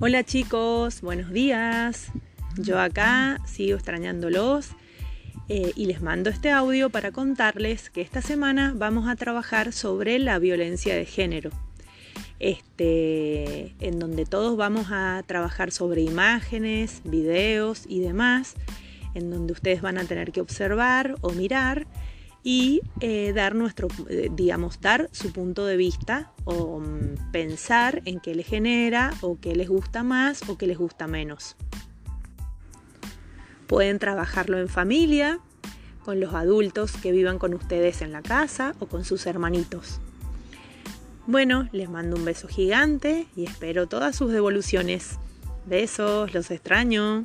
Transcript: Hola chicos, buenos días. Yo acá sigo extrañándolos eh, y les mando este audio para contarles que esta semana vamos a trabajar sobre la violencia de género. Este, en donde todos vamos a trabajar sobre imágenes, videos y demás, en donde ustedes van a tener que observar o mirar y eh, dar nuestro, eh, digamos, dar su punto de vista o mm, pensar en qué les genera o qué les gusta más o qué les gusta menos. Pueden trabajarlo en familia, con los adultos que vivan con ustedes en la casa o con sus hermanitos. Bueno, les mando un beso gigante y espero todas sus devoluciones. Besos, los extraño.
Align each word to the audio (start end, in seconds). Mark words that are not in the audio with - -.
Hola 0.00 0.24
chicos, 0.24 1.02
buenos 1.02 1.30
días. 1.30 2.08
Yo 2.56 2.80
acá 2.80 3.38
sigo 3.46 3.76
extrañándolos 3.76 4.70
eh, 5.48 5.70
y 5.76 5.86
les 5.86 6.02
mando 6.02 6.30
este 6.30 6.50
audio 6.50 6.90
para 6.90 7.12
contarles 7.12 7.90
que 7.90 8.00
esta 8.00 8.20
semana 8.20 8.74
vamos 8.76 9.08
a 9.08 9.14
trabajar 9.14 9.72
sobre 9.72 10.18
la 10.18 10.40
violencia 10.40 10.96
de 10.96 11.04
género. 11.04 11.50
Este, 12.40 13.76
en 13.78 14.00
donde 14.00 14.26
todos 14.26 14.56
vamos 14.56 14.88
a 14.90 15.22
trabajar 15.26 15.70
sobre 15.70 16.02
imágenes, 16.02 17.00
videos 17.04 17.84
y 17.88 18.00
demás, 18.00 18.54
en 19.14 19.30
donde 19.30 19.52
ustedes 19.52 19.80
van 19.80 19.98
a 19.98 20.04
tener 20.04 20.32
que 20.32 20.40
observar 20.40 21.14
o 21.20 21.30
mirar 21.30 21.86
y 22.42 22.82
eh, 22.98 23.32
dar 23.32 23.54
nuestro, 23.54 23.86
eh, 24.10 24.28
digamos, 24.32 24.80
dar 24.80 25.08
su 25.12 25.32
punto 25.32 25.64
de 25.64 25.76
vista 25.76 26.32
o 26.44 26.80
mm, 26.80 27.23
pensar 27.34 28.00
en 28.04 28.20
qué 28.20 28.32
les 28.36 28.46
genera 28.46 29.12
o 29.20 29.40
qué 29.40 29.56
les 29.56 29.68
gusta 29.68 30.04
más 30.04 30.48
o 30.48 30.56
qué 30.56 30.68
les 30.68 30.78
gusta 30.78 31.08
menos. 31.08 31.56
Pueden 33.66 33.98
trabajarlo 33.98 34.60
en 34.60 34.68
familia, 34.68 35.40
con 36.04 36.20
los 36.20 36.32
adultos 36.32 36.92
que 36.92 37.10
vivan 37.10 37.40
con 37.40 37.52
ustedes 37.52 38.02
en 38.02 38.12
la 38.12 38.22
casa 38.22 38.76
o 38.78 38.86
con 38.86 39.04
sus 39.04 39.26
hermanitos. 39.26 39.98
Bueno, 41.26 41.68
les 41.72 41.90
mando 41.90 42.14
un 42.14 42.24
beso 42.24 42.46
gigante 42.46 43.26
y 43.34 43.46
espero 43.46 43.88
todas 43.88 44.14
sus 44.14 44.30
devoluciones. 44.30 45.18
Besos, 45.66 46.32
los 46.34 46.52
extraño. 46.52 47.24